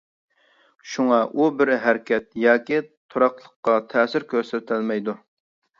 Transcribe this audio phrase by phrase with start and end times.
[0.93, 5.19] شۇڭا ئۇ بىر ھەرىكەت ياكى تۇراقلىققا تەسىر كۆرسىتەلمەيدۇ.